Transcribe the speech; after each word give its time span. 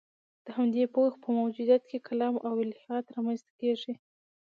د 0.45 0.47
همدې 0.57 0.83
پوهو 0.93 1.19
په 1.23 1.29
موجودیت 1.39 1.83
کې 1.89 2.05
کلام 2.07 2.35
او 2.47 2.53
الهیات 2.65 3.05
رامنځته 3.15 3.51
کېږي. 3.61 3.93